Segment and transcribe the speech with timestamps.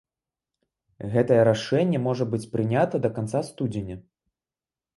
[1.15, 3.97] Гэтае рашэнне можа быць прынята да канца студзеня.